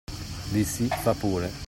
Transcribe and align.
Dissi: 0.49 0.87
"Fa' 0.87 1.13
pure". 1.13 1.51